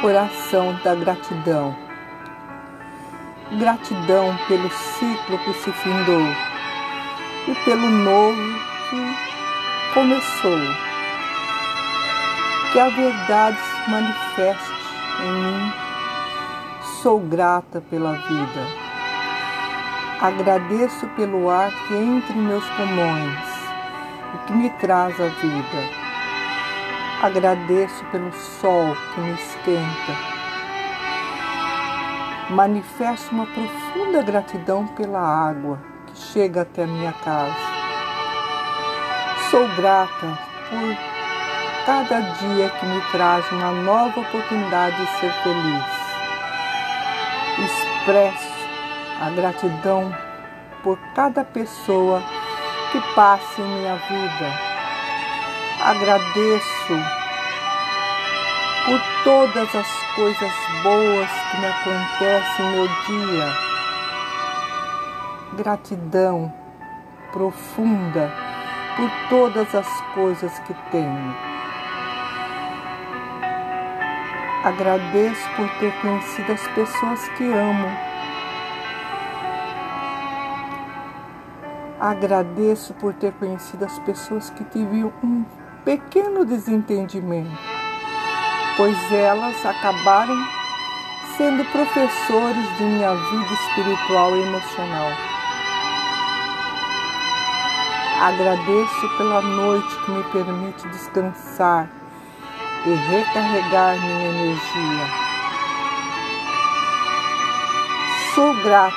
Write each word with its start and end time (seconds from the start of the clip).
Oração 0.00 0.78
da 0.84 0.94
gratidão. 0.94 1.74
Gratidão 3.58 4.38
pelo 4.46 4.70
ciclo 4.70 5.38
que 5.38 5.52
se 5.54 5.72
findou 5.72 6.22
e 7.48 7.54
pelo 7.64 7.90
novo 7.90 8.60
que 8.88 9.94
começou. 9.94 10.60
Que 12.72 12.78
a 12.78 12.88
verdade 12.90 13.58
se 13.58 13.90
manifeste 13.90 14.72
em 15.24 15.32
mim. 15.32 15.72
Sou 17.02 17.18
grata 17.18 17.82
pela 17.90 18.12
vida. 18.12 18.66
Agradeço 20.20 21.08
pelo 21.16 21.50
ar 21.50 21.72
que 21.88 21.94
entra 21.94 22.36
em 22.36 22.42
meus 22.42 22.64
pulmões 22.70 23.48
e 24.32 24.46
que 24.46 24.52
me 24.52 24.70
traz 24.78 25.20
a 25.20 25.26
vida 25.26 26.07
Agradeço 27.20 28.04
pelo 28.12 28.32
sol 28.32 28.96
que 29.12 29.20
me 29.20 29.32
esquenta. 29.32 30.12
Manifesto 32.50 33.34
uma 33.34 33.44
profunda 33.44 34.22
gratidão 34.22 34.86
pela 34.86 35.18
água 35.18 35.80
que 36.06 36.16
chega 36.16 36.62
até 36.62 36.84
a 36.84 36.86
minha 36.86 37.12
casa. 37.12 37.56
Sou 39.50 39.66
grata 39.74 40.38
por 40.70 40.96
cada 41.84 42.20
dia 42.20 42.70
que 42.70 42.86
me 42.86 43.00
traz 43.10 43.50
uma 43.50 43.72
nova 43.72 44.20
oportunidade 44.20 44.96
de 44.96 45.06
ser 45.18 45.32
feliz. 45.42 45.84
Expresso 47.64 48.54
a 49.20 49.30
gratidão 49.30 50.14
por 50.84 50.96
cada 51.16 51.42
pessoa 51.42 52.22
que 52.92 53.00
passa 53.16 53.60
em 53.60 53.64
minha 53.64 53.96
vida 53.96 54.67
agradeço 55.80 56.94
por 58.84 59.00
todas 59.24 59.74
as 59.74 60.02
coisas 60.14 60.52
boas 60.82 61.28
que 61.50 61.60
me 61.60 61.66
acontecem 61.66 62.64
no 62.64 62.72
meu 62.72 62.88
dia. 63.06 63.52
Gratidão 65.56 66.52
profunda 67.32 68.32
por 68.96 69.10
todas 69.28 69.74
as 69.74 70.00
coisas 70.14 70.58
que 70.60 70.74
tenho. 70.90 71.36
Agradeço 74.64 75.48
por 75.56 75.68
ter 75.78 75.92
conhecido 76.00 76.52
as 76.52 76.66
pessoas 76.68 77.28
que 77.30 77.44
amo. 77.44 78.08
Agradeço 82.00 82.94
por 82.94 83.12
ter 83.14 83.32
conhecido 83.32 83.84
as 83.84 83.98
pessoas 84.00 84.50
que 84.50 84.64
tive 84.64 85.04
um 85.22 85.44
pequeno 85.84 86.44
desentendimento, 86.44 87.58
pois 88.76 88.96
elas 89.12 89.64
acabaram 89.64 90.36
sendo 91.36 91.64
professores 91.66 92.76
de 92.76 92.84
minha 92.84 93.14
vida 93.14 93.54
espiritual 93.54 94.36
e 94.36 94.42
emocional. 94.42 95.12
Agradeço 98.20 99.16
pela 99.16 99.40
noite 99.40 99.96
que 100.04 100.10
me 100.10 100.24
permite 100.24 100.88
descansar 100.88 101.88
e 102.84 102.90
recarregar 102.90 103.96
minha 104.00 104.30
energia. 104.30 105.06
Sou 108.34 108.54
grato 108.62 108.96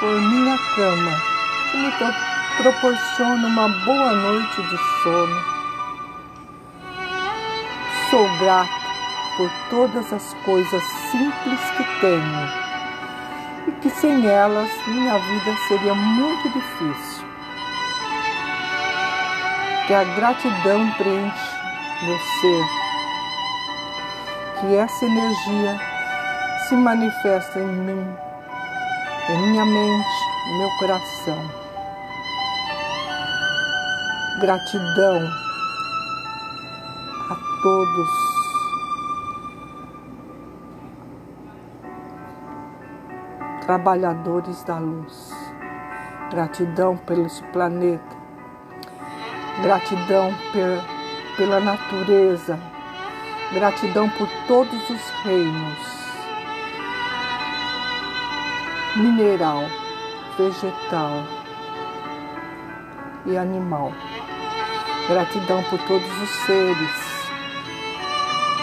por 0.00 0.20
minha 0.20 0.58
cama 0.74 1.12
que 1.70 1.78
me 1.78 1.92
proporciona 2.62 3.46
uma 3.46 3.68
boa 3.86 4.12
noite 4.12 4.62
de 4.62 4.78
sono 5.02 5.61
Sou 8.12 8.28
grato 8.36 8.70
por 9.38 9.50
todas 9.70 10.12
as 10.12 10.34
coisas 10.44 10.82
simples 11.10 11.60
que 11.78 12.00
tenho 12.02 13.68
e 13.68 13.72
que 13.80 13.88
sem 13.88 14.26
elas 14.26 14.68
minha 14.86 15.16
vida 15.18 15.56
seria 15.66 15.94
muito 15.94 16.50
difícil. 16.50 17.26
Que 19.86 19.94
a 19.94 20.04
gratidão 20.04 20.90
preenche 20.98 21.56
meu 22.02 22.18
ser, 22.18 22.66
que 24.60 24.76
essa 24.76 25.06
energia 25.06 25.80
se 26.68 26.74
manifesta 26.74 27.60
em 27.60 27.66
mim, 27.66 28.16
em 29.30 29.38
minha 29.38 29.64
mente, 29.64 30.08
em 30.50 30.58
meu 30.58 30.68
coração. 30.78 31.50
Gratidão 34.38 35.51
todos. 37.62 38.10
Trabalhadores 43.64 44.64
da 44.64 44.78
luz, 44.78 45.30
gratidão 46.30 46.96
pelo 46.96 47.28
planeta, 47.52 48.16
gratidão 49.62 50.34
pela 51.36 51.60
natureza, 51.60 52.58
gratidão 53.52 54.08
por 54.10 54.28
todos 54.48 54.90
os 54.90 55.10
reinos, 55.24 55.78
mineral, 58.96 59.62
vegetal 60.36 61.22
e 63.24 63.38
animal. 63.38 63.92
Gratidão 65.08 65.62
por 65.64 65.78
todos 65.80 66.22
os 66.22 66.30
seres 66.46 67.21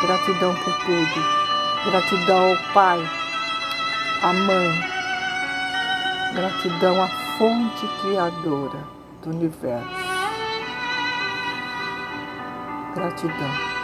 Gratidão 0.00 0.54
por 0.54 0.74
tudo. 0.78 1.38
Gratidão 1.84 2.50
ao 2.50 2.72
Pai, 2.72 3.00
à 4.22 4.32
Mãe. 4.32 4.98
Gratidão 6.34 7.02
à 7.02 7.08
fonte 7.38 7.86
criadora 8.00 8.84
do 9.22 9.30
universo. 9.30 9.88
Gratidão. 12.94 13.77